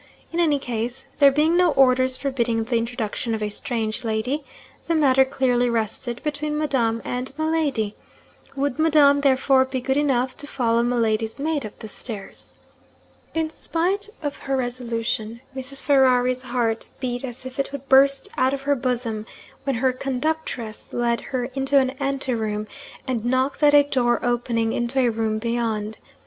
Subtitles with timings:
[0.33, 4.43] In any case, there being no orders forbidding the introduction of a strange lady,
[4.87, 7.93] the matter clearly rested between Madame and Miladi.
[8.55, 12.55] Would Madame, therefore, be good enough to follow Miladi's maid up the stairs?'
[13.35, 15.83] In spite of her resolution, Mrs.
[15.83, 19.27] Ferrari's heart beat as if it would burst out of her bosom,
[19.65, 22.65] when her conductress led her into an ante room,
[23.07, 25.99] and knocked at a door opening into a room beyond.